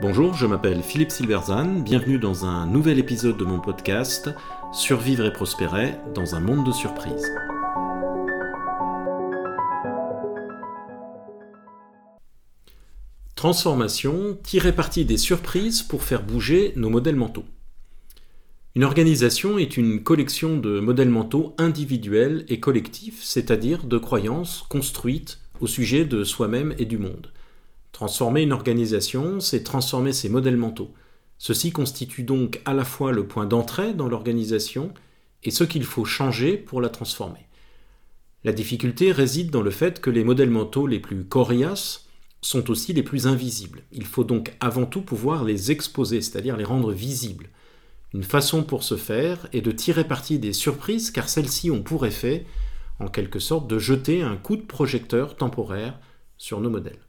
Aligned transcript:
Bonjour, 0.00 0.34
je 0.34 0.46
m'appelle 0.46 0.82
Philippe 0.82 1.10
Silverzan, 1.10 1.80
bienvenue 1.80 2.18
dans 2.18 2.44
un 2.44 2.66
nouvel 2.66 2.98
épisode 2.98 3.38
de 3.38 3.44
mon 3.44 3.58
podcast 3.58 4.28
Survivre 4.72 5.24
et 5.24 5.32
prospérer 5.32 5.94
dans 6.14 6.34
un 6.34 6.40
monde 6.40 6.66
de 6.66 6.72
surprises. 6.72 7.32
Transformation, 13.34 14.38
tirer 14.42 14.72
parti 14.72 15.04
des 15.04 15.16
surprises 15.16 15.82
pour 15.82 16.02
faire 16.02 16.22
bouger 16.22 16.72
nos 16.76 16.90
modèles 16.90 17.16
mentaux. 17.16 17.44
Une 18.74 18.84
organisation 18.84 19.56
est 19.58 19.76
une 19.76 20.02
collection 20.02 20.56
de 20.58 20.80
modèles 20.80 21.08
mentaux 21.08 21.54
individuels 21.58 22.44
et 22.48 22.58
collectifs, 22.58 23.22
c'est-à-dire 23.22 23.84
de 23.84 23.98
croyances 23.98 24.64
construites 24.68 25.43
au 25.60 25.66
sujet 25.66 26.04
de 26.04 26.24
soi-même 26.24 26.74
et 26.78 26.84
du 26.84 26.98
monde. 26.98 27.32
Transformer 27.92 28.42
une 28.42 28.52
organisation, 28.52 29.40
c'est 29.40 29.62
transformer 29.62 30.12
ses 30.12 30.28
modèles 30.28 30.56
mentaux. 30.56 30.92
Ceci 31.38 31.72
constitue 31.72 32.22
donc 32.22 32.60
à 32.64 32.74
la 32.74 32.84
fois 32.84 33.12
le 33.12 33.26
point 33.26 33.46
d'entrée 33.46 33.94
dans 33.94 34.08
l'organisation 34.08 34.92
et 35.42 35.50
ce 35.50 35.64
qu'il 35.64 35.84
faut 35.84 36.04
changer 36.04 36.56
pour 36.56 36.80
la 36.80 36.88
transformer. 36.88 37.46
La 38.44 38.52
difficulté 38.52 39.12
réside 39.12 39.50
dans 39.50 39.62
le 39.62 39.70
fait 39.70 40.00
que 40.00 40.10
les 40.10 40.24
modèles 40.24 40.50
mentaux 40.50 40.86
les 40.86 41.00
plus 41.00 41.24
coriaces 41.24 42.06
sont 42.42 42.70
aussi 42.70 42.92
les 42.92 43.02
plus 43.02 43.26
invisibles. 43.26 43.82
Il 43.92 44.04
faut 44.04 44.24
donc 44.24 44.54
avant 44.60 44.84
tout 44.84 45.00
pouvoir 45.00 45.44
les 45.44 45.70
exposer, 45.70 46.20
c'est-à-dire 46.20 46.56
les 46.56 46.64
rendre 46.64 46.92
visibles. 46.92 47.48
Une 48.12 48.22
façon 48.22 48.62
pour 48.62 48.84
ce 48.84 48.96
faire 48.96 49.48
est 49.52 49.62
de 49.62 49.72
tirer 49.72 50.04
parti 50.04 50.38
des 50.38 50.52
surprises 50.52 51.10
car 51.10 51.28
celles-ci 51.28 51.70
ont 51.70 51.82
pour 51.82 52.06
effet, 52.06 52.44
en 53.00 53.08
quelque 53.08 53.38
sorte, 53.38 53.68
de 53.68 53.78
jeter 53.78 54.22
un 54.22 54.36
coup 54.36 54.56
de 54.56 54.62
projecteur 54.62 55.36
temporaire 55.36 55.98
sur 56.38 56.60
nos 56.60 56.70
modèles. 56.70 57.00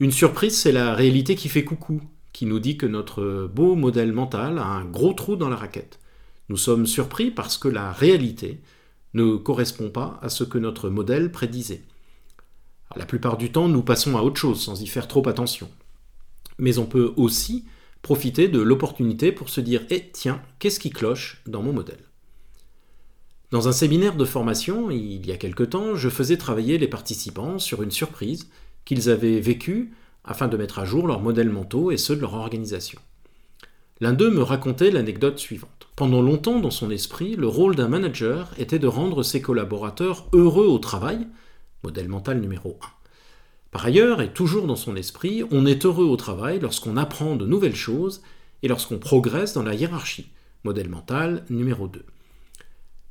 Une 0.00 0.12
surprise, 0.12 0.58
c'est 0.58 0.72
la 0.72 0.94
réalité 0.94 1.34
qui 1.34 1.48
fait 1.48 1.64
coucou, 1.64 2.02
qui 2.32 2.46
nous 2.46 2.58
dit 2.58 2.76
que 2.76 2.86
notre 2.86 3.50
beau 3.52 3.74
modèle 3.74 4.12
mental 4.12 4.58
a 4.58 4.64
un 4.64 4.84
gros 4.84 5.12
trou 5.12 5.36
dans 5.36 5.48
la 5.48 5.56
raquette. 5.56 5.98
Nous 6.48 6.56
sommes 6.56 6.86
surpris 6.86 7.30
parce 7.30 7.58
que 7.58 7.68
la 7.68 7.92
réalité 7.92 8.60
ne 9.14 9.36
correspond 9.36 9.90
pas 9.90 10.18
à 10.22 10.28
ce 10.28 10.44
que 10.44 10.58
notre 10.58 10.88
modèle 10.88 11.30
prédisait. 11.32 11.82
la 12.96 13.06
plupart 13.06 13.36
du 13.36 13.52
temps, 13.52 13.68
nous 13.68 13.82
passons 13.82 14.16
à 14.16 14.22
autre 14.22 14.40
chose 14.40 14.60
sans 14.60 14.80
y 14.82 14.86
faire 14.86 15.06
trop 15.06 15.28
attention. 15.28 15.68
Mais 16.58 16.78
on 16.78 16.86
peut 16.86 17.12
aussi 17.16 17.66
profiter 18.02 18.48
de 18.48 18.60
l'opportunité 18.60 19.32
pour 19.32 19.48
se 19.48 19.60
dire 19.60 19.82
Eh 19.90 20.10
tiens, 20.12 20.42
qu'est-ce 20.58 20.80
qui 20.80 20.90
cloche 20.90 21.42
dans 21.46 21.62
mon 21.62 21.72
modèle? 21.72 22.09
Dans 23.50 23.66
un 23.66 23.72
séminaire 23.72 24.14
de 24.14 24.24
formation, 24.24 24.92
il 24.92 25.26
y 25.26 25.32
a 25.32 25.36
quelque 25.36 25.64
temps, 25.64 25.96
je 25.96 26.08
faisais 26.08 26.36
travailler 26.36 26.78
les 26.78 26.86
participants 26.86 27.58
sur 27.58 27.82
une 27.82 27.90
surprise 27.90 28.48
qu'ils 28.84 29.10
avaient 29.10 29.40
vécu 29.40 29.92
afin 30.24 30.46
de 30.46 30.56
mettre 30.56 30.78
à 30.78 30.84
jour 30.84 31.08
leurs 31.08 31.20
modèles 31.20 31.50
mentaux 31.50 31.90
et 31.90 31.96
ceux 31.96 32.14
de 32.14 32.20
leur 32.20 32.34
organisation. 32.34 33.00
L'un 34.00 34.12
d'eux 34.12 34.30
me 34.30 34.42
racontait 34.42 34.92
l'anecdote 34.92 35.40
suivante. 35.40 35.88
Pendant 35.96 36.22
longtemps, 36.22 36.60
dans 36.60 36.70
son 36.70 36.92
esprit, 36.92 37.34
le 37.34 37.48
rôle 37.48 37.74
d'un 37.74 37.88
manager 37.88 38.52
était 38.56 38.78
de 38.78 38.86
rendre 38.86 39.24
ses 39.24 39.42
collaborateurs 39.42 40.28
heureux 40.32 40.68
au 40.68 40.78
travail, 40.78 41.26
modèle 41.82 42.08
mental 42.08 42.40
numéro 42.40 42.78
1. 42.80 42.86
Par 43.72 43.84
ailleurs, 43.84 44.22
et 44.22 44.32
toujours 44.32 44.68
dans 44.68 44.76
son 44.76 44.94
esprit, 44.94 45.42
on 45.50 45.66
est 45.66 45.84
heureux 45.84 46.06
au 46.06 46.16
travail 46.16 46.60
lorsqu'on 46.60 46.96
apprend 46.96 47.34
de 47.34 47.46
nouvelles 47.46 47.74
choses 47.74 48.22
et 48.62 48.68
lorsqu'on 48.68 48.98
progresse 48.98 49.54
dans 49.54 49.64
la 49.64 49.74
hiérarchie, 49.74 50.30
modèle 50.62 50.88
mental 50.88 51.44
numéro 51.50 51.88
2. 51.88 52.04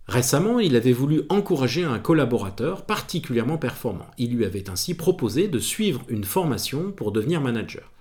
Récemment, 0.09 0.59
il 0.59 0.75
avait 0.75 0.91
voulu 0.91 1.21
encourager 1.29 1.83
un 1.83 1.99
collaborateur 1.99 2.83
particulièrement 2.83 3.59
performant. 3.59 4.07
Il 4.17 4.35
lui 4.35 4.43
avait 4.43 4.67
ainsi 4.67 4.95
proposé 4.95 5.47
de 5.47 5.59
suivre 5.59 6.02
une 6.07 6.23
formation 6.23 6.91
pour 6.91 7.11
devenir 7.11 7.41
manager. 7.41 7.91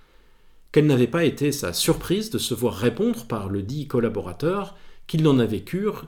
Quelle 0.71 0.87
n'avait 0.87 1.05
pas 1.05 1.23
été 1.23 1.51
sa 1.51 1.71
surprise 1.71 2.31
de 2.31 2.39
se 2.39 2.55
voir 2.55 2.73
répondre 2.73 3.27
par 3.27 3.47
le 3.47 3.61
dit 3.61 3.87
collaborateur 3.87 4.75
qu'il 5.05 5.21
n'en 5.21 5.37
avait 5.37 5.61
cure 5.61 6.07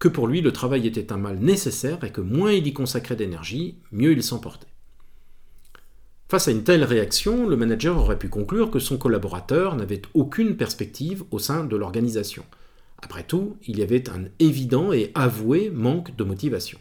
que 0.00 0.08
pour 0.08 0.26
lui 0.26 0.40
le 0.40 0.50
travail 0.50 0.88
était 0.88 1.12
un 1.12 1.18
mal 1.18 1.38
nécessaire 1.38 2.02
et 2.02 2.10
que 2.10 2.20
moins 2.20 2.50
il 2.50 2.66
y 2.66 2.72
consacrait 2.72 3.14
d'énergie, 3.14 3.76
mieux 3.92 4.10
il 4.10 4.24
s'en 4.24 4.40
portait. 4.40 4.66
Face 6.28 6.48
à 6.48 6.50
une 6.50 6.64
telle 6.64 6.82
réaction, 6.82 7.46
le 7.46 7.56
manager 7.56 7.96
aurait 7.96 8.18
pu 8.18 8.28
conclure 8.28 8.72
que 8.72 8.80
son 8.80 8.98
collaborateur 8.98 9.76
n'avait 9.76 10.02
aucune 10.14 10.56
perspective 10.56 11.22
au 11.30 11.38
sein 11.38 11.62
de 11.62 11.76
l'organisation. 11.76 12.42
Après 13.02 13.24
tout, 13.24 13.56
il 13.66 13.78
y 13.78 13.82
avait 13.82 14.08
un 14.08 14.24
évident 14.38 14.92
et 14.92 15.10
avoué 15.14 15.70
manque 15.70 16.16
de 16.16 16.24
motivation. 16.24 16.78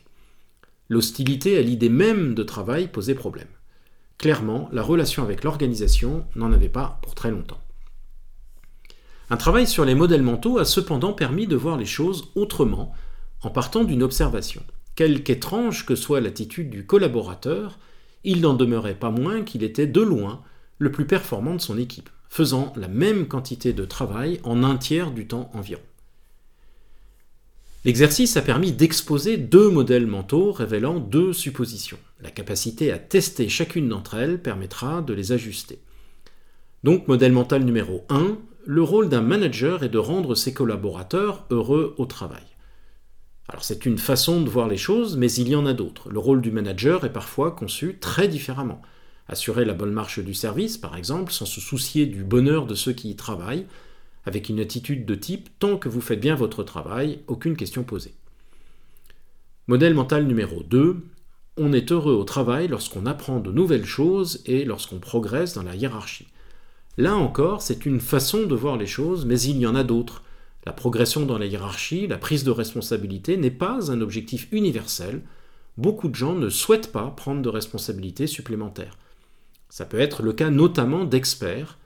L'hostilité 0.87 1.57
à 1.57 1.61
l'idée 1.61 1.89
même 1.89 2.35
de 2.35 2.43
travail 2.43 2.87
posait 2.87 3.15
problème. 3.15 3.47
Clairement, 4.17 4.69
la 4.71 4.83
relation 4.83 5.23
avec 5.23 5.43
l'organisation 5.43 6.25
n'en 6.35 6.53
avait 6.53 6.69
pas 6.69 6.99
pour 7.01 7.15
très 7.15 7.31
longtemps. 7.31 7.59
Un 9.31 9.37
travail 9.37 9.65
sur 9.65 9.83
les 9.83 9.95
modèles 9.95 10.21
mentaux 10.21 10.59
a 10.59 10.65
cependant 10.65 11.13
permis 11.13 11.47
de 11.47 11.55
voir 11.55 11.77
les 11.77 11.85
choses 11.85 12.29
autrement, 12.35 12.93
en 13.41 13.49
partant 13.49 13.83
d'une 13.83 14.03
observation. 14.03 14.61
Quelque 14.95 15.31
étrange 15.31 15.85
que 15.85 15.95
soit 15.95 16.21
l'attitude 16.21 16.69
du 16.69 16.85
collaborateur, 16.85 17.79
il 18.23 18.41
n'en 18.41 18.53
demeurait 18.53 18.99
pas 18.99 19.09
moins 19.09 19.41
qu'il 19.41 19.63
était 19.63 19.87
de 19.87 20.01
loin 20.01 20.43
le 20.77 20.91
plus 20.91 21.07
performant 21.07 21.55
de 21.55 21.61
son 21.61 21.77
équipe, 21.77 22.09
faisant 22.29 22.73
la 22.75 22.87
même 22.87 23.27
quantité 23.27 23.73
de 23.73 23.85
travail 23.85 24.39
en 24.43 24.63
un 24.63 24.77
tiers 24.77 25.11
du 25.11 25.27
temps 25.27 25.49
environ. 25.53 25.81
L'exercice 27.83 28.37
a 28.37 28.43
permis 28.43 28.71
d'exposer 28.71 29.37
deux 29.37 29.69
modèles 29.69 30.05
mentaux 30.05 30.51
révélant 30.51 30.99
deux 30.99 31.33
suppositions. 31.33 31.97
La 32.21 32.29
capacité 32.29 32.91
à 32.91 32.99
tester 32.99 33.49
chacune 33.49 33.89
d'entre 33.89 34.13
elles 34.13 34.39
permettra 34.39 35.01
de 35.01 35.13
les 35.13 35.31
ajuster. 35.31 35.79
Donc, 36.83 37.07
modèle 37.07 37.31
mental 37.31 37.63
numéro 37.63 38.05
1, 38.09 38.37
le 38.65 38.83
rôle 38.83 39.09
d'un 39.09 39.21
manager 39.21 39.83
est 39.83 39.89
de 39.89 39.97
rendre 39.97 40.35
ses 40.35 40.53
collaborateurs 40.53 41.45
heureux 41.49 41.95
au 41.97 42.05
travail. 42.05 42.43
Alors 43.49 43.63
c'est 43.63 43.87
une 43.87 43.97
façon 43.97 44.41
de 44.41 44.49
voir 44.49 44.67
les 44.67 44.77
choses, 44.77 45.17
mais 45.17 45.31
il 45.33 45.49
y 45.49 45.55
en 45.55 45.65
a 45.65 45.73
d'autres. 45.73 46.09
Le 46.09 46.19
rôle 46.19 46.41
du 46.41 46.51
manager 46.51 47.03
est 47.03 47.11
parfois 47.11 47.51
conçu 47.51 47.97
très 47.99 48.27
différemment. 48.27 48.81
Assurer 49.27 49.65
la 49.65 49.73
bonne 49.73 49.91
marche 49.91 50.19
du 50.19 50.35
service, 50.35 50.77
par 50.77 50.95
exemple, 50.95 51.31
sans 51.31 51.47
se 51.47 51.59
soucier 51.59 52.05
du 52.05 52.23
bonheur 52.23 52.67
de 52.67 52.75
ceux 52.75 52.93
qui 52.93 53.09
y 53.09 53.15
travaillent, 53.15 53.65
avec 54.25 54.49
une 54.49 54.59
attitude 54.59 55.05
de 55.05 55.15
type 55.15 55.49
tant 55.59 55.77
que 55.77 55.89
vous 55.89 56.01
faites 56.01 56.19
bien 56.19 56.35
votre 56.35 56.63
travail, 56.63 57.19
aucune 57.27 57.55
question 57.55 57.83
posée. 57.83 58.13
Modèle 59.67 59.93
mental 59.93 60.25
numéro 60.25 60.63
2, 60.63 60.97
on 61.57 61.73
est 61.73 61.91
heureux 61.91 62.13
au 62.13 62.23
travail 62.23 62.67
lorsqu'on 62.67 63.05
apprend 63.05 63.39
de 63.39 63.51
nouvelles 63.51 63.85
choses 63.85 64.41
et 64.45 64.65
lorsqu'on 64.65 64.99
progresse 64.99 65.53
dans 65.53 65.63
la 65.63 65.75
hiérarchie. 65.75 66.27
Là 66.97 67.15
encore, 67.15 67.61
c'est 67.61 67.85
une 67.85 67.99
façon 67.99 68.45
de 68.45 68.55
voir 68.55 68.77
les 68.77 68.87
choses, 68.87 69.25
mais 69.25 69.39
il 69.41 69.57
y 69.57 69.67
en 69.67 69.75
a 69.75 69.83
d'autres. 69.83 70.23
La 70.65 70.73
progression 70.73 71.25
dans 71.25 71.37
la 71.37 71.45
hiérarchie, 71.45 72.07
la 72.07 72.17
prise 72.17 72.43
de 72.43 72.51
responsabilité 72.51 73.37
n'est 73.37 73.49
pas 73.49 73.91
un 73.91 74.01
objectif 74.01 74.47
universel. 74.51 75.21
Beaucoup 75.77 76.09
de 76.09 76.15
gens 76.15 76.35
ne 76.35 76.49
souhaitent 76.49 76.91
pas 76.91 77.07
prendre 77.11 77.41
de 77.41 77.49
responsabilités 77.49 78.27
supplémentaires. 78.27 78.97
Ça 79.69 79.85
peut 79.85 79.99
être 79.99 80.21
le 80.21 80.33
cas 80.33 80.49
notamment 80.49 81.05
d'experts 81.05 81.77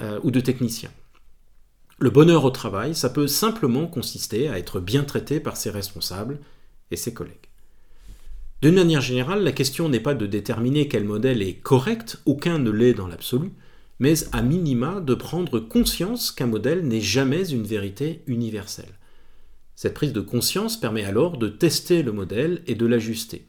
euh, 0.00 0.20
ou 0.22 0.30
de 0.30 0.40
techniciens. 0.40 0.92
Le 2.00 2.10
bonheur 2.10 2.44
au 2.44 2.50
travail, 2.50 2.94
ça 2.94 3.10
peut 3.10 3.26
simplement 3.26 3.88
consister 3.88 4.48
à 4.48 4.58
être 4.58 4.78
bien 4.78 5.02
traité 5.02 5.40
par 5.40 5.56
ses 5.56 5.70
responsables 5.70 6.38
et 6.92 6.96
ses 6.96 7.12
collègues. 7.12 7.34
D'une 8.62 8.76
manière 8.76 9.00
générale, 9.00 9.42
la 9.42 9.52
question 9.52 9.88
n'est 9.88 9.98
pas 9.98 10.14
de 10.14 10.26
déterminer 10.26 10.86
quel 10.86 11.04
modèle 11.04 11.42
est 11.42 11.54
correct, 11.54 12.20
aucun 12.24 12.58
ne 12.58 12.70
l'est 12.70 12.94
dans 12.94 13.08
l'absolu, 13.08 13.50
mais 13.98 14.14
à 14.32 14.42
minima 14.42 15.00
de 15.00 15.14
prendre 15.14 15.58
conscience 15.58 16.30
qu'un 16.30 16.46
modèle 16.46 16.86
n'est 16.86 17.00
jamais 17.00 17.50
une 17.50 17.64
vérité 17.64 18.22
universelle. 18.28 18.94
Cette 19.74 19.94
prise 19.94 20.12
de 20.12 20.20
conscience 20.20 20.76
permet 20.76 21.04
alors 21.04 21.36
de 21.36 21.48
tester 21.48 22.04
le 22.04 22.12
modèle 22.12 22.62
et 22.68 22.76
de 22.76 22.86
l'ajuster. 22.86 23.44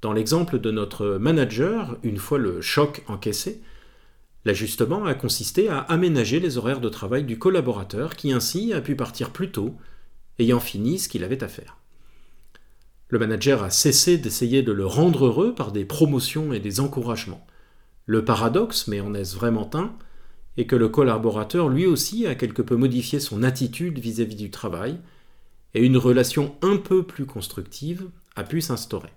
Dans 0.00 0.14
l'exemple 0.14 0.60
de 0.60 0.70
notre 0.70 1.18
manager, 1.18 1.98
une 2.02 2.16
fois 2.16 2.38
le 2.38 2.62
choc 2.62 3.02
encaissé, 3.06 3.60
L'ajustement 4.44 5.04
a 5.04 5.14
consisté 5.14 5.68
à 5.68 5.80
aménager 5.80 6.40
les 6.40 6.56
horaires 6.56 6.80
de 6.80 6.88
travail 6.88 7.24
du 7.24 7.38
collaborateur 7.38 8.16
qui 8.16 8.32
ainsi 8.32 8.72
a 8.72 8.80
pu 8.80 8.96
partir 8.96 9.30
plus 9.30 9.50
tôt, 9.50 9.76
ayant 10.38 10.60
fini 10.60 10.98
ce 10.98 11.08
qu'il 11.08 11.24
avait 11.24 11.44
à 11.44 11.48
faire. 11.48 11.76
Le 13.08 13.18
manager 13.18 13.62
a 13.62 13.70
cessé 13.70 14.16
d'essayer 14.18 14.62
de 14.62 14.72
le 14.72 14.86
rendre 14.86 15.26
heureux 15.26 15.54
par 15.54 15.72
des 15.72 15.84
promotions 15.84 16.52
et 16.52 16.60
des 16.60 16.80
encouragements. 16.80 17.46
Le 18.06 18.24
paradoxe, 18.24 18.86
mais 18.86 19.00
en 19.00 19.14
est-ce 19.14 19.36
vraiment 19.36 19.68
un, 19.74 19.92
est 20.56 20.66
que 20.66 20.76
le 20.76 20.88
collaborateur 20.88 21.68
lui 21.68 21.86
aussi 21.86 22.26
a 22.26 22.34
quelque 22.34 22.62
peu 22.62 22.76
modifié 22.76 23.20
son 23.20 23.42
attitude 23.42 23.98
vis-à-vis 23.98 24.34
-vis 24.34 24.38
du 24.38 24.50
travail, 24.50 24.98
et 25.74 25.84
une 25.84 25.96
relation 25.96 26.56
un 26.62 26.76
peu 26.76 27.02
plus 27.02 27.26
constructive 27.26 28.08
a 28.36 28.44
pu 28.44 28.60
s'instaurer. 28.60 29.10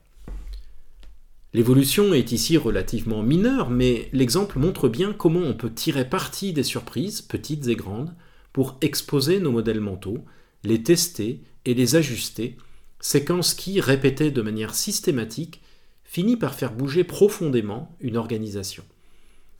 L'évolution 1.53 2.15
est 2.15 2.31
ici 2.31 2.57
relativement 2.57 3.21
mineure, 3.21 3.69
mais 3.69 4.09
l'exemple 4.11 4.57
montre 4.57 4.89
bien 4.89 5.13
comment 5.13 5.41
on 5.41 5.53
peut 5.53 5.71
tirer 5.71 6.09
parti 6.09 6.51
des 6.51 6.63
surprises, 6.63 7.21
petites 7.21 7.67
et 7.67 7.75
grandes, 7.75 8.15
pour 8.53 8.77
exposer 8.81 9.39
nos 9.39 9.51
modèles 9.51 9.79
mentaux, 9.79 10.25
les 10.63 10.81
tester 10.81 11.41
et 11.65 11.75
les 11.75 11.95
ajuster, 11.95 12.57
séquence 12.99 13.53
qui, 13.53 13.79
répétée 13.79 14.31
de 14.31 14.41
manière 14.41 14.73
systématique, 14.73 15.61
finit 16.03 16.37
par 16.37 16.55
faire 16.55 16.73
bouger 16.73 17.03
profondément 17.03 17.95
une 17.99 18.17
organisation. 18.17 18.83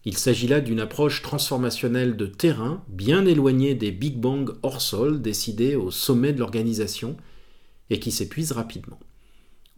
Il 0.06 0.18
s'agit 0.18 0.48
là 0.48 0.62
d'une 0.62 0.80
approche 0.80 1.22
transformationnelle 1.22 2.18
de 2.18 2.26
terrain 2.26 2.84
bien 2.88 3.26
éloignée 3.26 3.76
des 3.76 3.92
big 3.92 4.18
bang 4.18 4.52
hors 4.64 4.82
sol 4.82 5.22
décidés 5.22 5.76
au 5.76 5.92
sommet 5.92 6.34
de 6.34 6.40
l'organisation 6.40 7.18
et 7.90 8.00
qui 8.00 8.12
s'épuise 8.12 8.52
rapidement. 8.52 9.00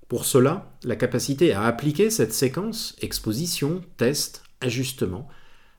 Pour 0.07 0.25
cela, 0.25 0.71
la 0.83 0.95
capacité 0.95 1.53
à 1.53 1.63
appliquer 1.63 2.09
cette 2.09 2.33
séquence, 2.33 2.95
exposition, 3.01 3.81
test, 3.97 4.43
ajustement, 4.61 5.27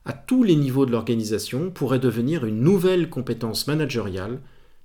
à 0.05 0.13
tous 0.13 0.43
les 0.43 0.55
niveaux 0.55 0.85
de 0.85 0.91
l'organisation 0.91 1.69
pourrait 1.69 1.99
devenir 1.99 2.45
une 2.45 2.61
nouvelle 2.61 3.09
compétence 3.09 3.67
managériale 3.67 4.39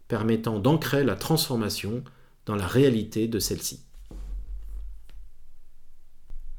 permettant 0.08 0.58
d'ancrer 0.58 1.04
la 1.04 1.16
transformation 1.16 2.02
dans 2.46 2.56
la 2.56 2.66
réalité 2.66 3.28
de 3.28 3.38
celle-ci. 3.38 3.80